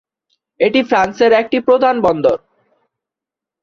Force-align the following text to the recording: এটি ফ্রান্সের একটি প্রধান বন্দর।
এটি 0.59 0.79
ফ্রান্সের 0.83 1.31
একটি 1.31 1.57
প্রধান 1.59 1.95
বন্দর। 2.01 2.37